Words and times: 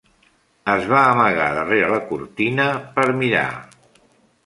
Es 0.75 0.87
va 0.93 1.01
amagar 1.09 1.51
darrere 1.59 1.91
la 1.93 2.01
cortina, 2.09 2.67
per 2.99 3.09
mirar. 3.25 3.49